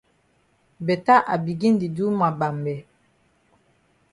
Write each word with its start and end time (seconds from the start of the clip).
Beta 0.85 1.15
I 1.35 1.37
begin 1.45 1.75
di 1.81 1.87
do 1.95 2.05
ma 2.19 2.27
mbambe. 2.33 2.75